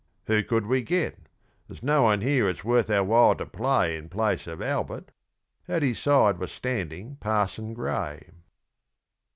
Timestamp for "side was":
5.99-6.51